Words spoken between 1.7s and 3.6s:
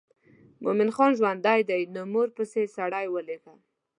نو مور پسې سړی ولېږه.